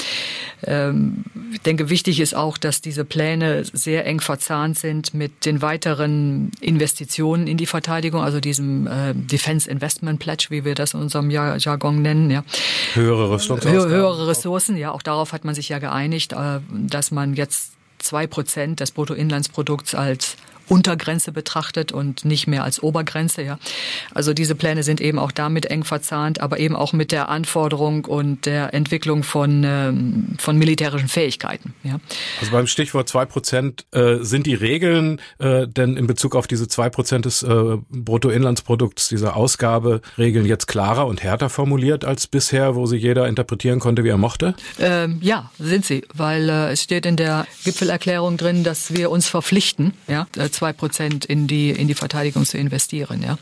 [0.64, 5.62] Ähm, ich denke, wichtig ist auch, dass diese Pläne sehr eng verzahnt sind mit den
[5.62, 11.02] weiteren Investitionen in die Verteidigung, also diesem äh, Defense Investment Pledge, wie wir das in
[11.02, 12.30] unserem Jahr Jargon nennen.
[12.32, 12.44] Ja.
[12.94, 13.72] Höhere Ressourcen.
[13.72, 18.28] höhere Ressourcen, ja, auch darauf hat man sich ja geeinigt, äh, dass man jetzt zwei
[18.28, 20.38] Prozent des Bruttoinlandsprodukts als
[20.70, 23.42] Untergrenze betrachtet und nicht mehr als Obergrenze.
[23.44, 23.60] Ja.
[24.14, 28.06] Also diese Pläne sind eben auch damit eng verzahnt, aber eben auch mit der Anforderung
[28.06, 31.74] und der Entwicklung von, ähm, von militärischen Fähigkeiten.
[31.84, 32.00] Ja.
[32.40, 36.68] Also beim Stichwort zwei Prozent äh, sind die Regeln äh, denn in Bezug auf diese
[36.68, 42.86] zwei Prozent des äh, Bruttoinlandsprodukts, dieser Ausgaberegeln jetzt klarer und härter formuliert als bisher, wo
[42.86, 44.56] sie jeder interpretieren konnte, wie er mochte?
[44.80, 49.28] Ähm, ja, sind sie, weil äh, es steht in der Gipfelerklärung drin, dass wir uns
[49.28, 53.24] verpflichten, ja, äh, zwei Prozent in die, in die Verteidigung zu investieren.
[53.24, 53.38] Ja.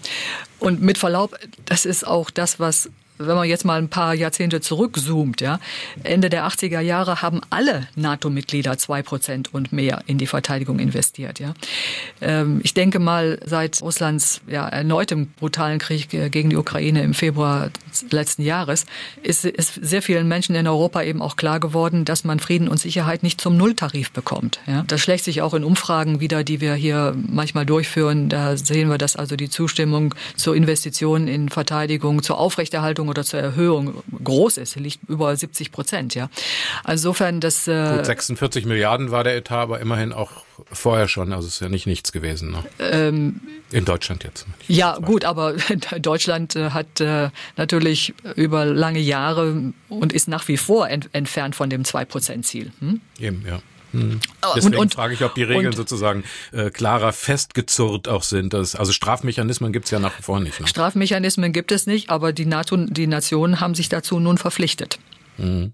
[0.60, 4.62] Und mit Verlaub, das ist auch das, was wenn man jetzt mal ein paar Jahrzehnte
[4.62, 5.60] zurückzoomt, ja,
[6.04, 11.40] Ende der 80er Jahre haben alle NATO-Mitglieder zwei Prozent und mehr in die Verteidigung investiert.
[11.40, 11.54] Ja.
[12.22, 17.70] Ähm, ich denke mal, seit Russlands ja, erneutem brutalen Krieg gegen die Ukraine im Februar
[18.12, 18.86] letzten Jahres
[19.24, 22.80] ist, ist sehr vielen Menschen in Europa eben auch klar geworden, dass man Frieden und
[22.80, 24.60] Sicherheit nicht zum Nulltarif bekommt.
[24.68, 24.84] Ja.
[24.88, 28.30] Das schlägt sich auch in Umfragen wieder, die wir hier manchmal durchführen.
[28.30, 33.24] Da sehen wir, dass also die Zustimmung zur Investition in Verteidigung, zur Aufrechterhaltung Erhöhung oder
[33.24, 36.16] zur Erhöhung groß ist, liegt über 70 Prozent.
[36.16, 36.30] Ja.
[36.88, 37.68] insofern das.
[37.68, 40.32] Äh, Gut, 46 Milliarden war der Etat, aber immerhin auch
[40.72, 41.34] vorher schon.
[41.34, 42.52] Also ist ja nicht nichts gewesen.
[42.52, 42.64] Ne?
[42.80, 43.42] Ähm,
[43.72, 44.46] In Deutschland jetzt.
[44.68, 45.56] Ja, gut, aber
[46.02, 51.56] Deutschland äh, hat äh, natürlich über lange Jahre und ist nach wie vor ent entfernt
[51.56, 52.72] von dem 2-Prozent-Ziel.
[52.80, 53.02] Hm?
[53.20, 53.60] Eben, ja.
[53.92, 54.20] Hm.
[54.56, 58.54] Deswegen und, und, frage ich, ob die Regeln sozusagen äh, klarer festgezurrt auch sind.
[58.54, 60.60] Das, also Strafmechanismen gibt es ja nach wie vor nicht.
[60.60, 60.68] Ne?
[60.68, 65.00] Strafmechanismen gibt es nicht, aber die NATO, die Nationen haben sich dazu nun verpflichtet.
[65.38, 65.74] Mhm.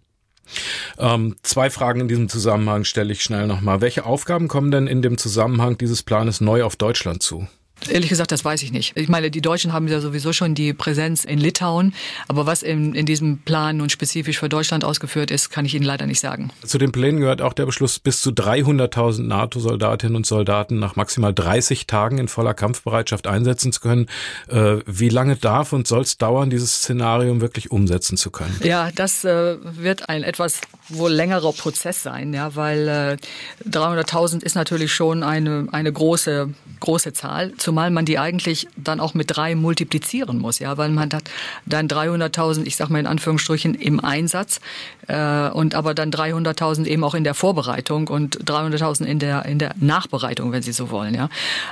[0.98, 3.82] Ähm, zwei Fragen in diesem Zusammenhang stelle ich schnell nochmal.
[3.82, 7.48] Welche Aufgaben kommen denn in dem Zusammenhang dieses Planes neu auf Deutschland zu?
[7.90, 8.96] Ehrlich gesagt, das weiß ich nicht.
[8.96, 11.94] Ich meine, die Deutschen haben ja sowieso schon die Präsenz in Litauen,
[12.28, 15.86] aber was in, in diesem Plan nun spezifisch für Deutschland ausgeführt ist, kann ich Ihnen
[15.86, 16.52] leider nicht sagen.
[16.66, 21.34] Zu den Plänen gehört auch der Beschluss, bis zu 300.000 NATO-Soldatinnen und Soldaten nach maximal
[21.34, 24.08] 30 Tagen in voller Kampfbereitschaft einsetzen zu können.
[24.48, 28.56] Äh, wie lange darf und soll es dauern, dieses Szenarium wirklich umsetzen zu können?
[28.64, 34.56] Ja, das äh, wird ein etwas wohl längerer Prozess sein, ja, weil äh, 300.000 ist
[34.56, 37.54] natürlich schon eine, eine große, große Zahl.
[37.58, 41.24] Zum zumal man die eigentlich dann auch mit drei multiplizieren muss, ja, weil man hat
[41.66, 44.62] dann 300.000, ich sag mal in Anführungsstrichen, im Einsatz
[45.08, 49.58] äh, und aber dann 300.000 eben auch in der Vorbereitung und 300.000 in der in
[49.58, 51.30] der Nachbereitung, wenn Sie so wollen, ja.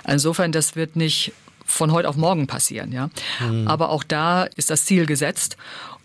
[0.08, 1.34] Insofern, das wird nicht
[1.68, 3.12] von heute auf morgen passieren, ja.
[3.40, 3.68] Mhm.
[3.68, 5.56] Aber auch da ist das Ziel gesetzt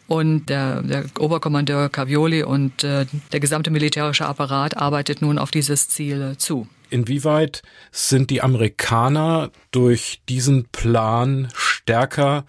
[0.08, 5.88] und der, der Oberkommandeur Cavioli und äh, der gesamte militärische Apparat arbeitet nun auf dieses
[5.88, 6.68] Ziel zu.
[6.96, 7.60] Inwieweit
[7.92, 12.46] sind die Amerikaner durch diesen Plan stärker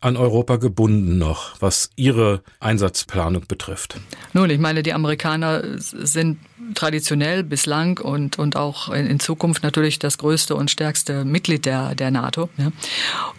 [0.00, 3.98] an Europa gebunden noch, was ihre Einsatzplanung betrifft?
[4.32, 6.38] Nun, ich meine, die Amerikaner sind
[6.74, 11.96] traditionell bislang und, und auch in, in Zukunft natürlich das größte und stärkste Mitglied der,
[11.96, 12.48] der NATO.
[12.56, 12.70] Ja.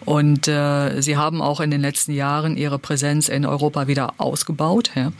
[0.04, 4.90] Und äh, sie haben auch in den letzten Jahren ihre Präsenz in Europa wieder ausgebaut.
[4.94, 5.12] Ja.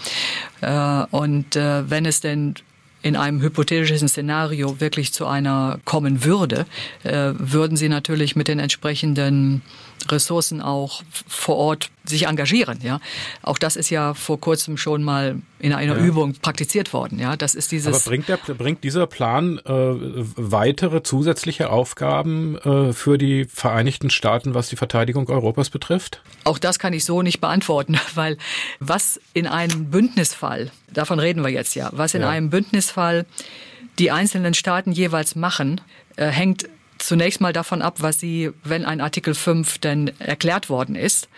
[0.60, 2.56] Äh, und äh, wenn es denn
[3.02, 6.66] in einem hypothetischen Szenario wirklich zu einer kommen würde,
[7.02, 9.62] äh, würden sie natürlich mit den entsprechenden
[10.08, 12.80] Ressourcen auch vor Ort sich engagieren.
[12.82, 13.00] Ja,
[13.42, 16.04] auch das ist ja vor kurzem schon mal in einer ja.
[16.04, 17.18] Übung praktiziert worden.
[17.18, 17.94] Ja, das ist dieses.
[17.94, 24.54] Aber bringt der bringt dieser Plan äh, weitere zusätzliche Aufgaben äh, für die Vereinigten Staaten,
[24.54, 26.22] was die Verteidigung Europas betrifft?
[26.44, 28.38] Auch das kann ich so nicht beantworten, weil
[28.78, 32.30] was in einem Bündnisfall, davon reden wir jetzt ja, was in ja.
[32.30, 33.26] einem Bündnisfall
[33.98, 35.80] die einzelnen Staaten jeweils machen,
[36.16, 36.68] äh, hängt
[37.02, 41.28] zunächst mal davon ab, was sie, wenn ein Artikel 5 denn erklärt worden ist,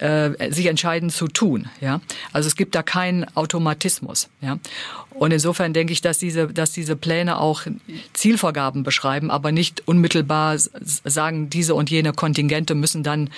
[0.00, 1.68] äh, sich entscheiden zu tun.
[1.80, 2.00] Ja?
[2.32, 4.28] Also es gibt da keinen Automatismus.
[4.40, 4.58] Ja?
[5.10, 7.62] Und insofern denke ich, dass diese, dass diese Pläne auch
[8.12, 13.30] Zielvorgaben beschreiben, aber nicht unmittelbar sagen, diese und jene Kontingente müssen dann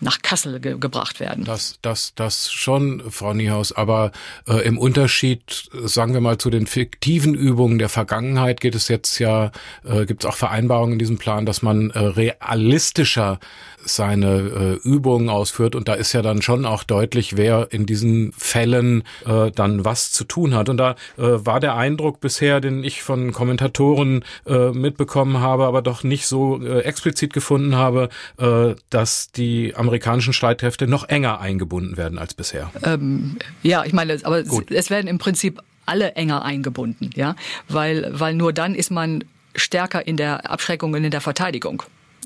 [0.00, 1.44] nach Kassel ge gebracht werden.
[1.44, 3.72] Das, das, das schon, Frau Niehaus.
[3.72, 4.12] Aber
[4.46, 9.18] äh, im Unterschied, sagen wir mal, zu den fiktiven Übungen der Vergangenheit geht es jetzt
[9.18, 9.50] ja,
[9.84, 13.40] äh, gibt es auch Vereinbarungen in diesem Plan, dass man äh, realistischer
[13.84, 18.32] seine äh, Übungen ausführt und da ist ja dann schon auch deutlich, wer in diesen
[18.32, 20.68] Fällen äh, dann was zu tun hat.
[20.68, 25.80] Und da äh, war der Eindruck bisher, den ich von Kommentatoren äh, mitbekommen habe, aber
[25.80, 31.96] doch nicht so äh, explizit gefunden habe, äh, dass die amerikanischen Streitkräfte noch enger eingebunden
[31.96, 32.70] werden als bisher.
[32.82, 34.70] Ähm, ja, ich meine, aber Gut.
[34.70, 37.34] es werden im Prinzip alle enger eingebunden, ja,
[37.68, 39.24] weil, weil nur dann ist man
[39.56, 41.82] stärker in der Abschreckung und in der Verteidigung.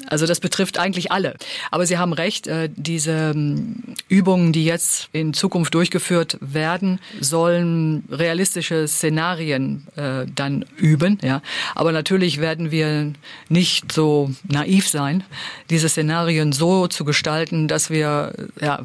[0.06, 1.34] Also das betrifft eigentlich alle.
[1.70, 8.04] Aber Sie haben recht, äh, diese ähm, Übungen, die jetzt in Zukunft durchgeführt werden, sollen
[8.10, 11.18] realistische Szenarien äh, dann üben.
[11.22, 11.42] Ja.
[11.74, 13.12] Aber natürlich werden wir
[13.48, 15.24] nicht so naiv sein,
[15.70, 18.82] diese Szenarien so zu gestalten, dass wir ja,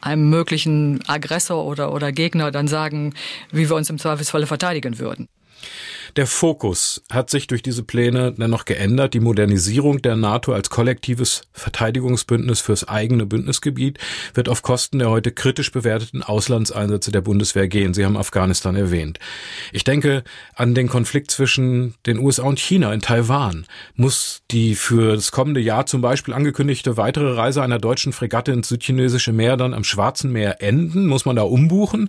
[0.00, 3.14] einem möglichen Aggressor oder, oder Gegner dann sagen,
[3.50, 5.28] wie wir uns im Zweifelsfalle verteidigen würden.
[6.16, 9.12] Der Fokus hat sich durch diese Pläne dennoch geändert.
[9.12, 13.98] Die Modernisierung der NATO als kollektives Verteidigungsbündnis fürs eigene Bündnisgebiet
[14.32, 17.92] wird auf Kosten der heute kritisch bewerteten Auslandseinsätze der Bundeswehr gehen.
[17.92, 19.18] Sie haben Afghanistan erwähnt.
[19.72, 23.66] Ich denke an den Konflikt zwischen den USA und China in Taiwan.
[23.94, 28.68] Muss die für das kommende Jahr zum Beispiel angekündigte weitere Reise einer deutschen Fregatte ins
[28.68, 31.06] südchinesische Meer dann am Schwarzen Meer enden?
[31.06, 32.08] Muss man da umbuchen?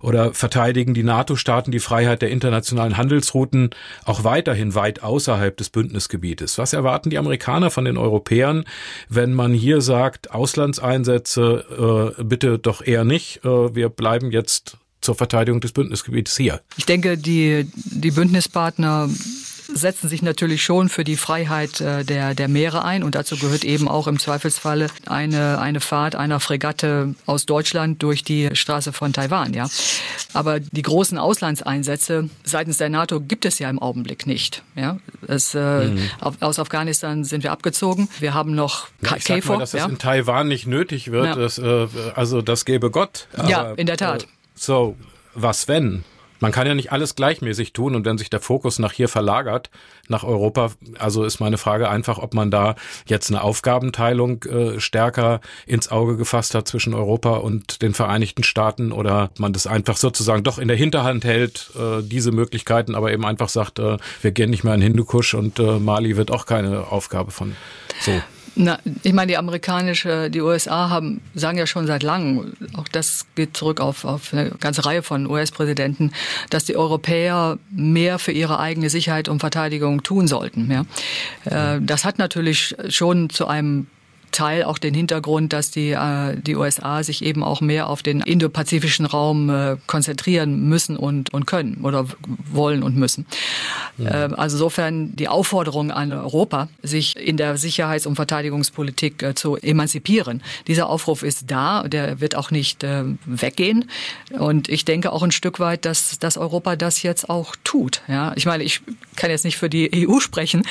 [0.00, 3.70] Oder verteidigen die NATO-Staaten die Freiheit der internationalen Handelsrouten Routen
[4.04, 6.58] auch weiterhin weit außerhalb des Bündnisgebietes.
[6.58, 8.64] Was erwarten die Amerikaner von den Europäern,
[9.08, 15.14] wenn man hier sagt, Auslandseinsätze äh, bitte doch eher nicht, äh, wir bleiben jetzt zur
[15.14, 16.60] Verteidigung des Bündnisgebietes hier?
[16.76, 19.08] Ich denke, die, die Bündnispartner
[19.72, 23.64] setzen sich natürlich schon für die Freiheit äh, der, der Meere ein und dazu gehört
[23.64, 29.12] eben auch im Zweifelsfalle eine, eine Fahrt einer Fregatte aus Deutschland durch die Straße von
[29.12, 29.54] Taiwan.
[29.54, 29.68] Ja.
[30.32, 34.62] Aber die großen Auslandseinsätze seitens der NATO gibt es ja im Augenblick nicht.
[34.74, 34.98] Ja.
[35.26, 36.10] Es, äh, mhm.
[36.40, 38.08] aus Afghanistan sind wir abgezogen.
[38.20, 39.56] Wir haben noch ja, ich KFOR.
[39.56, 41.26] Mal, dass das in Taiwan nicht nötig wird.
[41.26, 41.34] Ja.
[41.34, 43.28] Das, äh, also das gäbe Gott.
[43.36, 44.26] Aber, ja, in der Tat.
[44.54, 44.96] So,
[45.34, 46.04] was wenn?
[46.40, 49.70] Man kann ja nicht alles gleichmäßig tun und wenn sich der Fokus nach hier verlagert,
[50.08, 52.74] nach Europa, also ist meine Frage einfach, ob man da
[53.06, 58.92] jetzt eine Aufgabenteilung äh, stärker ins Auge gefasst hat zwischen Europa und den Vereinigten Staaten
[58.92, 63.24] oder man das einfach sozusagen doch in der Hinterhand hält, äh, diese Möglichkeiten, aber eben
[63.24, 66.88] einfach sagt, äh, wir gehen nicht mehr in Hindukusch und äh, Mali wird auch keine
[66.88, 67.56] Aufgabe von
[68.00, 68.20] so.
[68.56, 73.26] Na, ich meine, die amerikanische, die USA haben, sagen ja schon seit langem, auch das
[73.34, 76.12] geht zurück auf, auf eine ganze Reihe von US-Präsidenten,
[76.50, 80.70] dass die Europäer mehr für ihre eigene Sicherheit und Verteidigung tun sollten.
[80.70, 81.74] Ja.
[81.74, 83.88] Äh, das hat natürlich schon zu einem
[84.34, 88.20] Teil auch den Hintergrund, dass die, äh, die USA sich eben auch mehr auf den
[88.20, 92.06] indopazifischen Raum äh, konzentrieren müssen und, und können oder
[92.50, 93.26] wollen und müssen.
[93.96, 94.26] Ja.
[94.26, 99.56] Äh, also insofern die Aufforderung an Europa, sich in der Sicherheits- und Verteidigungspolitik äh, zu
[99.56, 100.42] emanzipieren.
[100.66, 103.88] Dieser Aufruf ist da, der wird auch nicht äh, weggehen.
[104.30, 108.02] Und ich denke auch ein Stück weit, dass, dass Europa das jetzt auch tut.
[108.08, 108.80] Ja, ich meine, ich
[109.16, 110.62] kann jetzt nicht für die EU sprechen,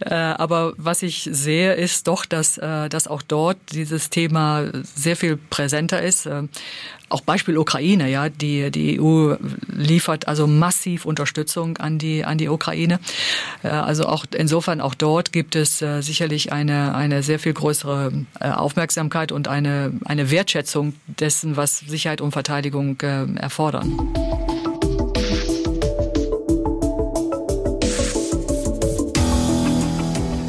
[0.00, 5.16] äh, aber was ich sehe, ist doch, dass, äh, dass auch dort dieses Thema sehr
[5.16, 6.26] viel präsenter ist.
[6.26, 6.44] Äh,
[7.08, 9.34] auch Beispiel Ukraine, ja, die, die EU
[9.68, 13.00] liefert also massiv Unterstützung an die, an die Ukraine.
[13.62, 18.12] Äh, also auch insofern auch dort gibt es äh, sicherlich eine, eine sehr viel größere
[18.40, 24.51] Aufmerksamkeit und eine, eine Wertschätzung dessen, was Sicherheit und Verteidigung erfordern.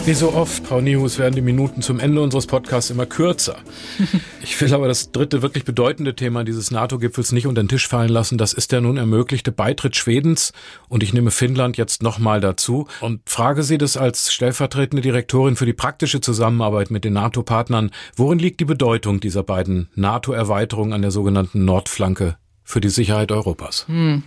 [0.06, 3.58] Wie so oft, Frau Nihus, werden die Minuten zum Ende unseres Podcasts immer kürzer.
[4.44, 8.10] Ich will aber das dritte wirklich bedeutende Thema dieses NATO-Gipfels nicht unter den Tisch fallen
[8.10, 8.38] lassen.
[8.38, 10.52] Das ist der nun ermöglichte Beitritt Schwedens.
[10.90, 15.66] Und ich nehme Finnland jetzt nochmal dazu und frage Sie das als stellvertretende Direktorin für
[15.66, 17.92] die praktische Zusammenarbeit mit den NATO-Partnern.
[18.18, 22.36] Worin liegt die Bedeutung dieser beiden NATO-Erweiterungen an der sogenannten Nordflanke
[22.66, 23.88] für die Sicherheit Europas?
[23.88, 24.24] Hm.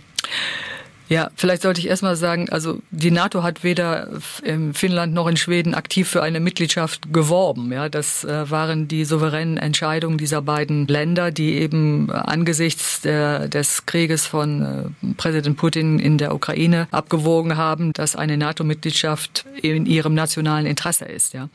[1.09, 4.09] Ja, vielleicht sollte ich erstmal sagen, also die NATO hat weder
[4.43, 7.71] in Finnland noch in Schweden aktiv für eine Mitgliedschaft geworben.
[7.71, 13.85] Ja, das äh, waren die souveränen Entscheidungen dieser beiden Länder, die eben angesichts der, des
[13.85, 20.13] Krieges von äh, Präsident Putin in der Ukraine abgewogen haben, dass eine NATO-Mitgliedschaft in ihrem
[20.13, 21.33] nationalen Interesse ist.
[21.33, 21.47] Ja.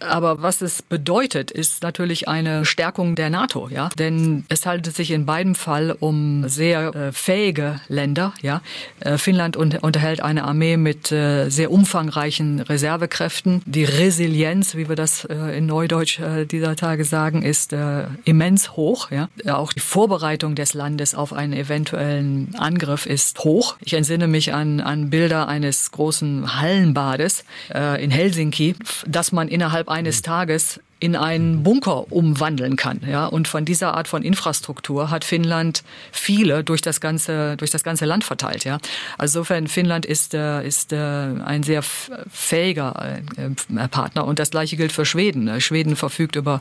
[0.00, 3.88] Aber was es bedeutet, ist natürlich eine Stärkung der NATO, ja.
[3.98, 8.62] Denn es handelt sich in beidem Fall um sehr äh, fähige Länder, ja.
[9.00, 13.62] Äh, Finnland un unterhält eine Armee mit äh, sehr umfangreichen Reservekräften.
[13.66, 18.76] Die Resilienz, wie wir das äh, in Neudeutsch äh, dieser Tage sagen, ist äh, immens
[18.76, 19.28] hoch, ja.
[19.46, 23.76] Auch die Vorbereitung des Landes auf einen eventuellen Angriff ist hoch.
[23.80, 28.74] Ich entsinne mich an, an Bilder eines großen Hallenbades in Helsinki,
[29.06, 33.00] dass man innerhalb eines Tages in einen Bunker umwandeln kann.
[33.08, 37.84] Ja, und von dieser Art von Infrastruktur hat Finnland viele durch das ganze durch das
[37.84, 38.64] ganze Land verteilt.
[38.64, 38.78] Ja,
[39.16, 44.76] also insofern Finnland ist äh, ist äh, ein sehr fähiger äh, Partner und das gleiche
[44.76, 45.60] gilt für Schweden.
[45.60, 46.60] Schweden verfügt über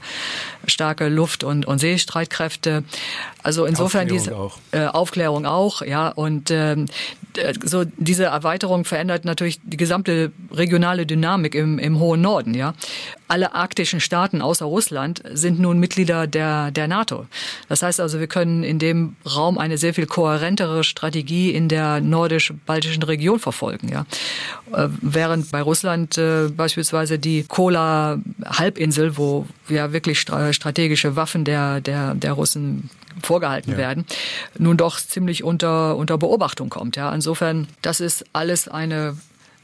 [0.68, 2.84] starke Luft- und, und Seestreitkräfte.
[3.42, 4.58] Also insofern Aufklärung diese auch.
[4.72, 5.82] Äh, Aufklärung auch.
[5.82, 6.86] Ja, und ähm,
[7.64, 12.54] so diese Erweiterung verändert natürlich die gesamte regionale Dynamik im, im hohen Norden.
[12.54, 12.74] Ja,
[13.28, 17.26] alle arktischen Staaten außer Russland sind nun Mitglieder der, der NATO.
[17.68, 22.00] Das heißt also, wir können in dem Raum eine sehr viel kohärentere Strategie in der
[22.00, 23.90] nordisch-baltischen Region verfolgen.
[23.90, 24.06] Ja.
[24.74, 32.16] Äh, während bei Russland äh, beispielsweise die Kola-Halbinsel, wo ja wirklich strategische Waffen der, der,
[32.16, 32.90] der Russen
[33.22, 33.78] vorgehalten ja.
[33.78, 34.06] werden,
[34.58, 36.96] nun doch ziemlich unter, unter Beobachtung kommt.
[36.96, 37.14] Ja.
[37.14, 39.18] Insofern, das ist alles eine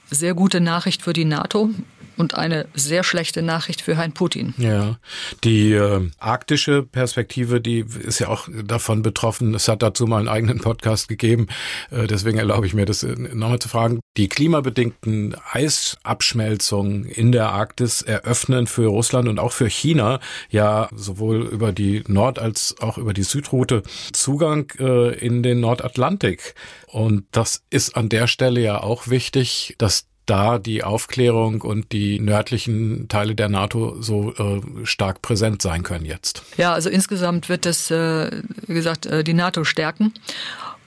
[0.09, 1.69] sehr gute Nachricht für die NATO
[2.17, 4.53] und eine sehr schlechte Nachricht für Herrn Putin.
[4.57, 4.97] Ja,
[5.43, 9.53] die äh, arktische Perspektive, die ist ja auch davon betroffen.
[9.53, 11.47] Es hat dazu mal einen eigenen Podcast gegeben.
[11.91, 13.99] Äh, deswegen erlaube ich mir das äh, nochmal zu fragen.
[14.17, 21.41] Die klimabedingten Eisabschmelzungen in der Arktis eröffnen für Russland und auch für China ja sowohl
[21.43, 26.55] über die Nord- als auch über die Südroute Zugang äh, in den Nordatlantik.
[26.87, 32.19] Und das ist an der Stelle ja auch wichtig, dass da die Aufklärung und die
[32.19, 36.43] nördlichen Teile der NATO so äh, stark präsent sein können jetzt.
[36.57, 40.13] Ja, also insgesamt wird es, äh, wie gesagt, äh, die NATO stärken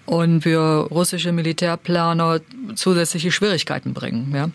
[0.06, 2.40] und für russische Militärplaner
[2.74, 4.32] zusätzliche Schwierigkeiten bringen.
[4.34, 4.50] Ja.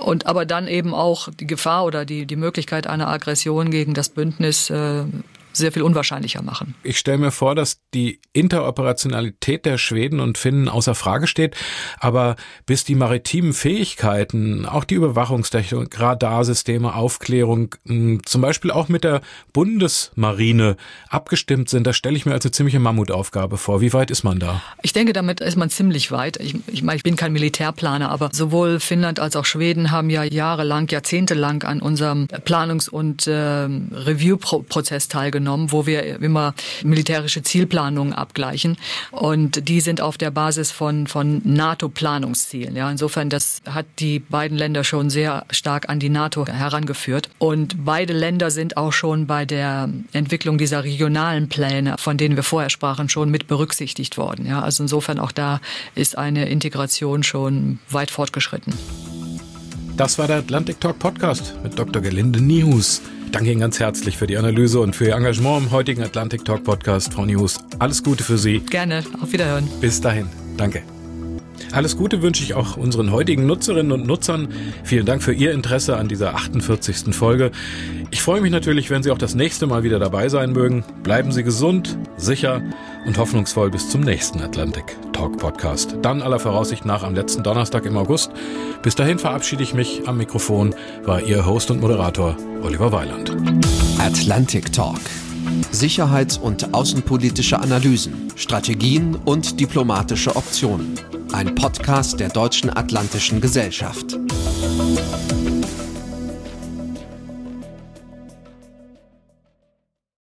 [0.00, 4.08] Und aber dann eben auch die Gefahr oder die, die Möglichkeit einer Aggression gegen das
[4.08, 5.04] Bündnis äh,
[5.56, 6.74] sehr viel unwahrscheinlicher machen.
[6.82, 11.56] Ich stelle mir vor, dass die Interoperationalität der Schweden und Finnen außer Frage steht,
[11.98, 19.04] aber bis die maritimen Fähigkeiten, auch die Überwachungstechnik, Radarsysteme, Aufklärung, hm, zum Beispiel auch mit
[19.04, 20.76] der Bundesmarine
[21.08, 23.80] abgestimmt sind, das stelle ich mir als eine ziemliche Mammutaufgabe vor.
[23.80, 24.62] Wie weit ist man da?
[24.82, 26.38] Ich denke, damit ist man ziemlich weit.
[26.38, 30.24] Ich, ich meine, ich bin kein Militärplaner, aber sowohl Finnland als auch Schweden haben ja
[30.24, 38.76] jahrelang, jahrzehntelang an unserem Planungs- und äh, Review-Prozess teilgenommen, wo wir immer militärische Zielplanungen abgleichen.
[39.10, 42.76] Und die sind auf der Basis von, von NATO-Planungszielen.
[42.76, 47.30] Ja, insofern, das hat die beiden Länder schon sehr stark an die NATO herangeführt.
[47.38, 52.42] Und beide Länder sind auch schon bei der Entwicklung dieser regionalen Pläne, von denen wir
[52.42, 54.46] vorher sprachen, schon mit berücksichtigt worden.
[54.46, 55.60] Ja, also insofern auch da
[55.94, 58.74] ist eine Integration schon weit fortgeschritten.
[59.96, 62.02] Das war der Atlantic Talk Podcast mit Dr.
[62.02, 63.00] Gelinde Niehus.
[63.36, 66.46] Ich danke Ihnen ganz herzlich für die Analyse und für Ihr Engagement im heutigen Atlantic
[66.46, 67.12] Talk Podcast.
[67.12, 68.60] Frau Niehus, alles Gute für Sie.
[68.60, 69.68] Gerne, auf Wiederhören.
[69.78, 70.95] Bis dahin, danke.
[71.72, 74.48] Alles Gute wünsche ich auch unseren heutigen Nutzerinnen und Nutzern.
[74.84, 77.14] Vielen Dank für Ihr Interesse an dieser 48.
[77.14, 77.50] Folge.
[78.10, 80.84] Ich freue mich natürlich, wenn Sie auch das nächste Mal wieder dabei sein mögen.
[81.02, 82.62] Bleiben Sie gesund, sicher
[83.06, 85.96] und hoffnungsvoll bis zum nächsten Atlantic Talk Podcast.
[86.02, 88.30] Dann aller Voraussicht nach am letzten Donnerstag im August.
[88.82, 90.02] Bis dahin verabschiede ich mich.
[90.06, 93.36] Am Mikrofon war Ihr Host und Moderator Oliver Weiland.
[93.98, 95.00] Atlantic Talk.
[95.70, 100.94] Sicherheits- und außenpolitische Analysen, Strategien und diplomatische Optionen
[101.32, 104.18] ein Podcast der Deutschen Atlantischen Gesellschaft.